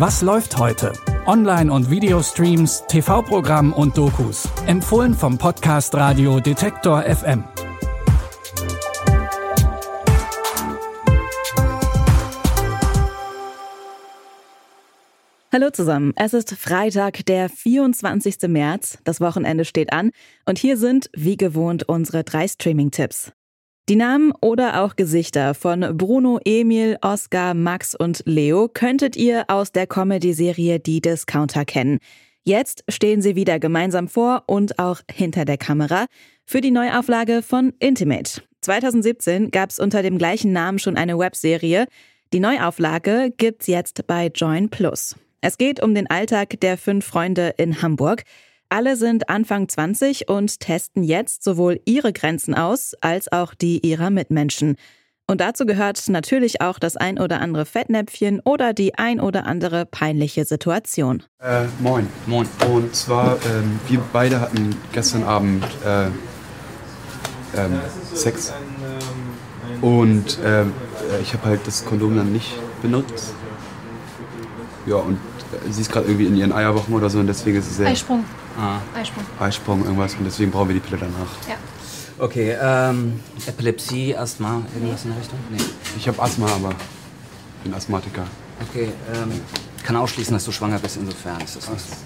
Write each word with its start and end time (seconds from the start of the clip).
Was 0.00 0.22
läuft 0.22 0.56
heute? 0.56 0.94
Online- 1.26 1.70
und 1.70 1.90
Videostreams, 1.90 2.84
TV-Programm 2.88 3.74
und 3.74 3.98
Dokus. 3.98 4.48
Empfohlen 4.66 5.12
vom 5.12 5.36
Podcast 5.36 5.94
Radio 5.94 6.40
Detektor 6.40 7.02
FM. 7.02 7.44
Hallo 15.52 15.68
zusammen, 15.70 16.14
es 16.16 16.32
ist 16.32 16.54
Freitag, 16.54 17.26
der 17.26 17.50
24. 17.50 18.48
März. 18.48 18.96
Das 19.04 19.20
Wochenende 19.20 19.66
steht 19.66 19.92
an 19.92 20.12
und 20.46 20.58
hier 20.58 20.78
sind, 20.78 21.10
wie 21.14 21.36
gewohnt, 21.36 21.86
unsere 21.86 22.24
drei 22.24 22.48
Streaming-Tipps. 22.48 23.32
Die 23.90 23.96
Namen 23.96 24.32
oder 24.40 24.84
auch 24.84 24.94
Gesichter 24.94 25.52
von 25.52 25.80
Bruno, 25.98 26.38
Emil, 26.44 26.96
Oskar, 27.02 27.54
Max 27.54 27.96
und 27.96 28.22
Leo 28.24 28.68
könntet 28.72 29.16
ihr 29.16 29.46
aus 29.48 29.72
der 29.72 29.88
Comedy-Serie 29.88 30.78
Die 30.78 31.00
Discounter 31.00 31.64
kennen. 31.64 31.98
Jetzt 32.44 32.84
stehen 32.88 33.20
sie 33.20 33.34
wieder 33.34 33.58
gemeinsam 33.58 34.06
vor 34.06 34.44
und 34.46 34.78
auch 34.78 35.00
hinter 35.10 35.44
der 35.44 35.58
Kamera 35.58 36.06
für 36.44 36.60
die 36.60 36.70
Neuauflage 36.70 37.42
von 37.42 37.72
Intimate. 37.80 38.42
2017 38.60 39.50
gab 39.50 39.70
es 39.70 39.80
unter 39.80 40.04
dem 40.04 40.18
gleichen 40.18 40.52
Namen 40.52 40.78
schon 40.78 40.96
eine 40.96 41.18
Webserie. 41.18 41.86
Die 42.32 42.38
Neuauflage 42.38 43.32
gibt's 43.38 43.66
jetzt 43.66 44.06
bei 44.06 44.28
Join 44.32 44.68
Plus. 44.68 45.16
Es 45.40 45.58
geht 45.58 45.82
um 45.82 45.96
den 45.96 46.08
Alltag 46.08 46.60
der 46.60 46.78
fünf 46.78 47.06
Freunde 47.06 47.54
in 47.56 47.82
Hamburg. 47.82 48.22
Alle 48.72 48.94
sind 48.94 49.28
Anfang 49.28 49.68
20 49.68 50.28
und 50.28 50.60
testen 50.60 51.02
jetzt 51.02 51.42
sowohl 51.42 51.80
ihre 51.86 52.12
Grenzen 52.12 52.54
aus 52.54 52.94
als 53.00 53.32
auch 53.32 53.52
die 53.52 53.84
ihrer 53.84 54.10
Mitmenschen. 54.10 54.76
Und 55.26 55.40
dazu 55.40 55.66
gehört 55.66 56.08
natürlich 56.08 56.60
auch 56.60 56.78
das 56.78 56.96
ein 56.96 57.18
oder 57.18 57.40
andere 57.40 57.66
Fettnäpfchen 57.66 58.38
oder 58.44 58.72
die 58.72 58.94
ein 58.94 59.18
oder 59.18 59.44
andere 59.44 59.86
peinliche 59.86 60.44
Situation. 60.44 61.24
Äh, 61.40 61.64
moin. 61.80 62.06
Moin. 62.26 62.46
Und 62.68 62.94
zwar, 62.94 63.38
ähm, 63.44 63.80
wir 63.88 64.00
beide 64.12 64.40
hatten 64.40 64.76
gestern 64.92 65.24
Abend 65.24 65.64
äh, 65.84 66.06
ähm, 67.56 67.80
Sex. 68.14 68.52
Und 69.80 70.38
ähm, 70.44 70.72
ich 71.20 71.32
habe 71.32 71.44
halt 71.44 71.66
das 71.66 71.84
Kondom 71.84 72.16
dann 72.16 72.32
nicht 72.32 72.56
benutzt. 72.82 73.34
Ja, 74.86 74.96
und 74.96 75.14
äh, 75.14 75.70
sie 75.70 75.82
ist 75.82 75.92
gerade 75.92 76.06
irgendwie 76.06 76.26
in 76.26 76.36
ihren 76.36 76.52
Eierwochen 76.52 76.94
oder 76.94 77.10
so 77.10 77.18
und 77.18 77.26
deswegen 77.26 77.58
ist 77.58 77.70
es 77.70 77.76
sehr... 77.76 77.88
Eisprung. 77.88 78.24
Ah. 78.58 78.78
Eisprung. 78.98 79.24
Eisprung, 79.38 79.84
irgendwas 79.84 80.14
und 80.14 80.24
deswegen 80.24 80.50
brauchen 80.50 80.68
wir 80.68 80.74
die 80.74 80.80
Pille 80.80 80.98
danach. 80.98 81.48
Ja. 81.48 81.56
Okay, 82.18 82.56
ähm, 82.60 83.20
Epilepsie, 83.46 84.14
Asthma, 84.14 84.62
irgendwas 84.74 85.04
in 85.04 85.10
der 85.10 85.20
Richtung? 85.20 85.38
Nee. 85.50 85.62
Ich 85.96 86.06
habe 86.06 86.20
Asthma, 86.20 86.46
aber 86.48 86.74
bin 87.64 87.72
Asthmatiker. 87.72 88.26
Okay, 88.68 88.88
ähm, 89.14 89.40
kann 89.82 89.96
ausschließen, 89.96 90.34
dass 90.34 90.44
du 90.44 90.52
schwanger 90.52 90.78
bist, 90.78 90.98
insofern 90.98 91.40
ist 91.40 91.56
das 91.56 91.70
nicht 91.70 91.80
so. 91.80 91.96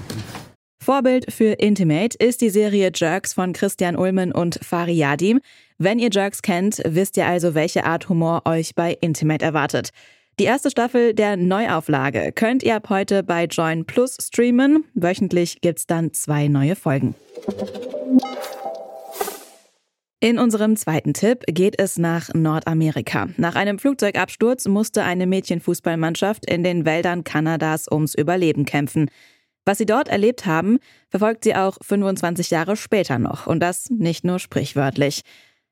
Vorbild 0.84 1.32
für 1.32 1.54
Intimate 1.54 2.16
ist 2.18 2.42
die 2.42 2.50
Serie 2.50 2.92
Jerks 2.94 3.32
von 3.32 3.54
Christian 3.54 3.96
Ulmen 3.96 4.32
und 4.32 4.60
Fari 4.62 4.92
Yadim. 4.92 5.40
Wenn 5.78 5.98
ihr 5.98 6.10
Jerks 6.12 6.42
kennt, 6.42 6.80
wisst 6.84 7.16
ihr 7.16 7.26
also, 7.26 7.54
welche 7.54 7.84
Art 7.84 8.08
Humor 8.08 8.42
euch 8.44 8.74
bei 8.74 8.96
Intimate 9.00 9.44
erwartet. 9.44 9.90
Die 10.40 10.44
erste 10.44 10.68
Staffel 10.68 11.14
der 11.14 11.36
Neuauflage 11.36 12.32
könnt 12.32 12.64
ihr 12.64 12.74
ab 12.74 12.88
heute 12.88 13.22
bei 13.22 13.44
Join 13.44 13.84
Plus 13.84 14.16
streamen. 14.20 14.84
Wöchentlich 14.94 15.60
gibt's 15.60 15.86
dann 15.86 16.12
zwei 16.12 16.48
neue 16.48 16.74
Folgen. 16.74 17.14
In 20.18 20.40
unserem 20.40 20.76
zweiten 20.76 21.14
Tipp 21.14 21.44
geht 21.46 21.78
es 21.78 21.98
nach 21.98 22.34
Nordamerika. 22.34 23.28
Nach 23.36 23.54
einem 23.54 23.78
Flugzeugabsturz 23.78 24.66
musste 24.66 25.04
eine 25.04 25.28
Mädchenfußballmannschaft 25.28 26.50
in 26.50 26.64
den 26.64 26.84
Wäldern 26.84 27.22
Kanadas 27.22 27.86
ums 27.88 28.16
Überleben 28.16 28.64
kämpfen. 28.64 29.10
Was 29.64 29.78
sie 29.78 29.86
dort 29.86 30.08
erlebt 30.08 30.46
haben, 30.46 30.78
verfolgt 31.10 31.44
sie 31.44 31.54
auch 31.54 31.78
25 31.80 32.50
Jahre 32.50 32.76
später 32.76 33.20
noch. 33.20 33.46
Und 33.46 33.60
das 33.60 33.88
nicht 33.88 34.24
nur 34.24 34.40
sprichwörtlich. 34.40 35.20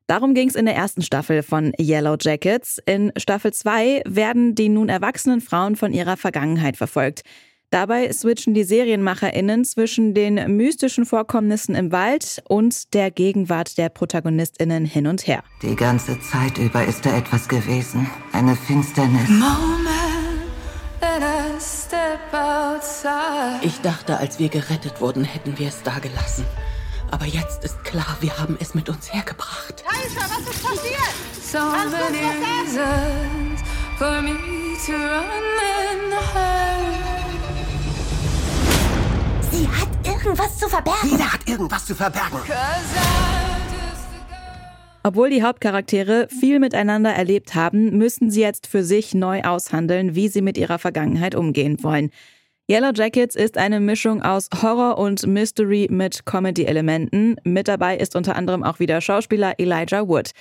Darum 0.07 0.33
ging 0.33 0.49
es 0.49 0.55
in 0.55 0.65
der 0.65 0.75
ersten 0.75 1.01
Staffel 1.01 1.43
von 1.43 1.71
Yellow 1.79 2.17
Jackets. 2.19 2.79
In 2.85 3.13
Staffel 3.15 3.53
2 3.53 4.03
werden 4.05 4.53
die 4.53 4.67
nun 4.67 4.89
erwachsenen 4.89 5.39
Frauen 5.39 5.77
von 5.77 5.93
ihrer 5.93 6.17
Vergangenheit 6.17 6.75
verfolgt. 6.75 7.23
Dabei 7.69 8.11
switchen 8.11 8.53
die 8.53 8.65
SerienmacherInnen 8.65 9.65
zwischen 9.65 10.13
den 10.13 10.57
mystischen 10.57 11.05
Vorkommnissen 11.05 11.73
im 11.73 11.91
Wald 11.91 12.43
und 12.47 12.93
der 12.93 13.09
Gegenwart 13.09 13.79
der 13.79 13.89
ProtagonistInnen 13.89 14.85
hin 14.85 15.07
und 15.07 15.25
her. 15.25 15.43
Die 15.63 15.75
ganze 15.75 16.19
Zeit 16.19 16.59
über 16.59 16.85
ist 16.85 17.03
da 17.05 17.17
etwas 17.17 17.47
gewesen. 17.47 18.07
Eine 18.31 18.55
Finsternis. 18.55 19.27
Ich 23.63 23.81
dachte, 23.81 24.17
als 24.17 24.37
wir 24.37 24.49
gerettet 24.49 25.01
wurden, 25.01 25.23
hätten 25.23 25.57
wir 25.57 25.69
es 25.69 25.81
da 25.81 25.97
gelassen. 25.97 26.45
Aber 27.13 27.25
jetzt 27.25 27.63
ist 27.63 27.83
klar, 27.83 28.17
wir 28.21 28.35
haben 28.39 28.57
es 28.59 28.73
mit 28.73 28.89
uns 28.89 29.13
hergebracht. 29.13 29.83
Aisha, 29.87 30.21
was 30.21 30.51
ist 30.51 30.63
passiert? 30.63 31.13
So 31.43 31.59
Kannst 31.59 31.95
many 31.95 32.17
reasons 32.17 33.61
for 33.99 34.19
me 34.23 34.33
to 34.83 34.93
run 34.93 35.29
and 35.91 36.13
hide. 36.33 37.03
Sie 39.51 39.67
hat 39.67 39.89
irgendwas 40.03 40.57
zu 40.57 40.67
verbergen. 40.67 41.11
Jeder 41.11 41.31
hat 41.31 41.47
irgendwas 41.47 41.85
zu 41.85 41.93
verbergen. 41.93 42.39
Obwohl 45.03 45.29
die 45.29 45.43
Hauptcharaktere 45.43 46.27
viel 46.29 46.57
miteinander 46.57 47.11
erlebt 47.11 47.53
haben, 47.53 47.95
müssen 47.95 48.31
sie 48.31 48.41
jetzt 48.41 48.65
für 48.65 48.83
sich 48.83 49.13
neu 49.13 49.43
aushandeln, 49.43 50.15
wie 50.15 50.29
sie 50.29 50.41
mit 50.41 50.57
ihrer 50.57 50.79
Vergangenheit 50.79 51.35
umgehen 51.35 51.83
wollen. 51.83 52.09
Yellow 52.71 52.91
Jackets 52.95 53.35
ist 53.35 53.57
eine 53.57 53.81
Mischung 53.81 54.21
aus 54.21 54.47
Horror 54.61 54.97
und 54.97 55.27
Mystery 55.27 55.89
mit 55.91 56.25
Comedy-Elementen. 56.25 57.35
Mit 57.43 57.67
dabei 57.67 57.97
ist 57.97 58.15
unter 58.15 58.37
anderem 58.37 58.63
auch 58.63 58.79
wieder 58.79 59.01
Schauspieler 59.01 59.55
Elijah 59.57 60.07
Wood. 60.07 60.31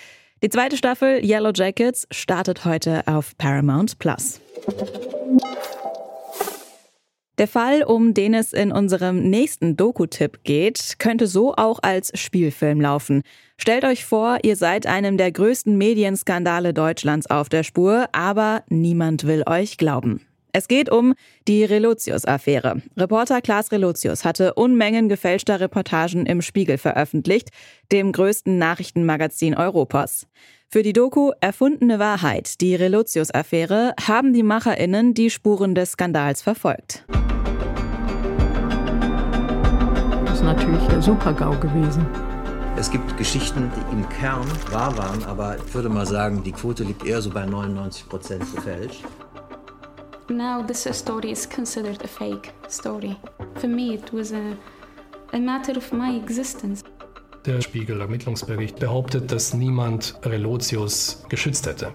Die 0.41 0.49
zweite 0.49 0.77
Staffel 0.77 1.25
Yellow 1.25 1.50
Jackets 1.53 2.06
startet 2.12 2.65
heute 2.65 3.03
auf 3.09 3.37
Paramount 3.38 3.99
Plus. 3.99 4.41
Der 7.38 7.49
Fall, 7.49 7.83
um 7.83 8.15
den 8.15 8.34
es 8.34 8.53
in 8.53 8.71
unserem 8.71 9.28
nächsten 9.28 9.77
Doku-Tipp 9.77 10.44
geht, 10.44 11.00
könnte 11.00 11.27
so 11.27 11.54
auch 11.56 11.81
als 11.83 12.12
Spielfilm 12.15 12.81
laufen. 12.81 13.22
Stellt 13.56 13.84
euch 13.84 14.04
vor, 14.04 14.39
ihr 14.44 14.54
seid 14.54 14.87
einem 14.87 15.16
der 15.16 15.33
größten 15.33 15.77
Medienskandale 15.77 16.72
Deutschlands 16.72 17.28
auf 17.28 17.49
der 17.49 17.65
Spur, 17.65 18.06
aber 18.12 18.62
niemand 18.69 19.27
will 19.27 19.43
euch 19.44 19.77
glauben. 19.77 20.21
Es 20.55 20.69
geht 20.69 20.91
um 20.91 21.15
die 21.49 21.65
Relotius-Affäre. 21.65 22.83
Reporter 22.95 23.41
Klaas 23.41 23.73
Relotius 23.73 24.27
hatte 24.27 24.53
Unmengen 24.53 25.09
gefälschter 25.09 25.61
Reportagen 25.61 26.27
im 26.27 26.43
Spiegel 26.43 26.77
veröffentlicht, 26.77 27.49
dem 27.91 28.13
größten 28.13 28.59
Nachrichtenmagazin 28.59 29.57
Europas. 29.57 30.27
Für 30.69 30.83
die 30.83 30.93
Doku 30.93 31.31
Erfundene 31.41 31.99
Wahrheit, 31.99 32.61
die 32.61 32.75
Relotius-Affäre, 32.75 33.95
haben 34.07 34.35
die 34.35 34.43
MacherInnen 34.43 35.15
die 35.15 35.31
Spuren 35.31 35.75
des 35.75 35.93
Skandals 35.93 36.43
verfolgt. 36.43 37.07
Das 40.27 40.34
ist 40.34 40.45
natürlich 40.45 40.87
der 40.89 41.01
Super-GAU 41.01 41.59
gewesen. 41.61 42.07
Es 42.77 42.91
gibt 42.91 43.17
Geschichten, 43.17 43.71
die 43.75 43.93
im 43.95 44.07
Kern 44.11 44.47
wahr 44.71 44.97
waren, 44.99 45.25
aber 45.25 45.57
ich 45.57 45.75
würde 45.75 45.89
mal 45.89 46.07
sagen, 46.07 46.43
die 46.43 46.53
Quote 46.53 46.84
liegt 46.84 47.07
eher 47.07 47.23
so 47.23 47.31
bei 47.31 47.47
99 47.47 48.07
Prozent 48.09 48.55
gefälscht. 48.55 49.03
Now 50.32 50.62
this 50.62 50.88
story 50.93 51.31
is 51.31 51.47
considered 51.47 52.03
a 52.03 52.09
fake 52.09 52.53
story. 52.69 53.16
For 53.56 53.69
me 53.69 53.94
it 53.94 54.12
was 54.12 54.32
a, 54.32 54.56
a 55.34 55.38
matter 55.38 55.76
of 55.76 55.93
my 55.93 56.16
existence. 56.16 56.82
Der 57.44 57.60
Spiegel-Ermittlungsbericht 57.60 58.78
behauptet, 58.78 59.31
dass 59.31 59.53
niemand 59.53 60.15
Relotius 60.25 61.25
geschützt 61.28 61.66
hätte. 61.66 61.92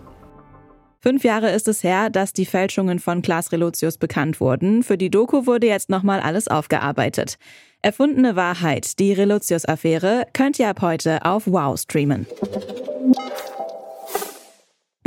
Fünf 0.99 1.23
Jahre 1.23 1.51
ist 1.51 1.67
es 1.67 1.83
her, 1.83 2.09
dass 2.11 2.33
die 2.33 2.45
Fälschungen 2.45 2.99
von 2.99 3.21
Klaas 3.21 3.51
Relotius 3.51 3.97
bekannt 3.97 4.39
wurden. 4.39 4.83
Für 4.83 4.97
die 4.97 5.09
Doku 5.09 5.47
wurde 5.47 5.65
jetzt 5.65 5.89
nochmal 5.89 6.19
alles 6.19 6.47
aufgearbeitet. 6.47 7.37
Erfundene 7.81 8.35
Wahrheit, 8.35 8.99
die 8.99 9.13
Relotius-Affäre, 9.13 10.27
könnt 10.33 10.59
ihr 10.59 10.69
ab 10.69 10.81
heute 10.81 11.25
auf 11.25 11.47
Wow 11.47 11.79
streamen. 11.79 12.27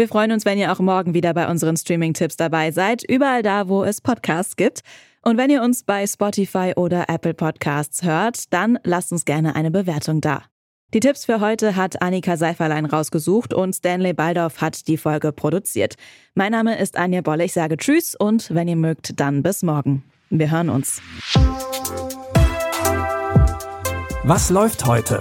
Wir 0.01 0.09
freuen 0.09 0.33
uns, 0.33 0.47
wenn 0.47 0.57
ihr 0.57 0.73
auch 0.73 0.79
morgen 0.79 1.13
wieder 1.13 1.35
bei 1.35 1.47
unseren 1.47 1.77
Streaming-Tipps 1.77 2.39
dabei 2.39 2.71
seid, 2.71 3.03
überall 3.03 3.43
da, 3.43 3.69
wo 3.69 3.85
es 3.85 4.01
Podcasts 4.01 4.57
gibt. 4.57 4.81
Und 5.21 5.37
wenn 5.37 5.51
ihr 5.51 5.63
uns 5.63 5.83
bei 5.83 6.07
Spotify 6.07 6.73
oder 6.75 7.11
Apple 7.11 7.35
Podcasts 7.35 8.03
hört, 8.03 8.51
dann 8.51 8.79
lasst 8.83 9.13
uns 9.13 9.27
gerne 9.27 9.57
eine 9.57 9.71
Bewertung 9.71 10.23
da. 10.23 10.45
Die 10.95 11.01
Tipps 11.01 11.27
für 11.27 11.41
heute 11.41 11.77
hat 11.77 12.01
Annika 12.01 12.39
Seiferlein 12.39 12.87
rausgesucht 12.87 13.53
und 13.53 13.75
Stanley 13.75 14.15
Baldorf 14.15 14.63
hat 14.63 14.89
die 14.89 14.97
Folge 14.97 15.33
produziert. 15.33 15.97
Mein 16.35 16.53
Name 16.53 16.79
ist 16.79 16.97
Anja 16.97 17.21
Bolle, 17.21 17.45
ich 17.45 17.53
sage 17.53 17.77
Tschüss 17.77 18.15
und 18.15 18.55
wenn 18.55 18.69
ihr 18.69 18.77
mögt, 18.77 19.21
dann 19.21 19.43
bis 19.43 19.63
morgen. 19.63 20.03
Wir 20.31 20.51
hören 20.51 20.71
uns. 20.71 21.03
Was 24.25 24.49
läuft 24.49 24.87
heute? 24.87 25.21